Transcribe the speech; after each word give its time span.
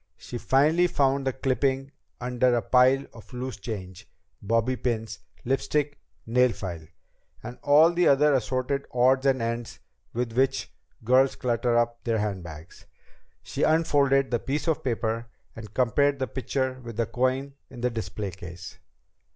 She 0.17 0.39
finally 0.39 0.87
found 0.87 1.27
the 1.27 1.31
clipping 1.33 1.91
under 2.19 2.55
a 2.55 2.61
pile 2.63 3.05
of 3.13 3.31
loose 3.33 3.57
change, 3.57 4.09
bobby 4.41 4.75
pins, 4.75 5.19
lipstick, 5.45 5.99
nail 6.25 6.53
file 6.53 6.87
and 7.43 7.59
all 7.61 7.91
the 7.93 8.07
other 8.07 8.33
assorted 8.33 8.87
odds 8.91 9.27
and 9.27 9.43
ends 9.43 9.77
with 10.11 10.33
which 10.33 10.73
girls 11.03 11.35
clutter 11.35 11.77
up 11.77 12.03
their 12.03 12.17
handbags. 12.17 12.87
She 13.43 13.61
unfolded 13.61 14.31
the 14.31 14.39
piece 14.39 14.67
of 14.67 14.83
paper 14.83 15.27
and 15.55 15.71
compared 15.71 16.17
the 16.17 16.25
picture 16.25 16.81
with 16.83 16.97
the 16.97 17.05
coin 17.05 17.53
in 17.69 17.81
the 17.81 17.91
display 17.91 18.31
case. 18.31 18.79